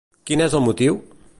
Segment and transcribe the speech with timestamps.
[0.29, 0.99] Quin és el motiu?